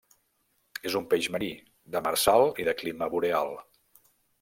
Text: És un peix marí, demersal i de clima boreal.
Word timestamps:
És 0.91 0.95
un 1.01 1.05
peix 1.11 1.27
marí, 1.37 1.51
demersal 1.97 2.49
i 2.65 2.69
de 2.71 2.77
clima 2.83 3.15
boreal. 3.17 3.59